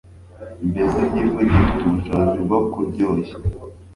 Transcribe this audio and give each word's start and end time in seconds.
Mbese 0.69 0.97
igifu 1.09 1.39
gifite 1.49 1.81
ubushobozi 1.89 2.37
bwo 2.45 2.59
kuryoshya 2.71 3.35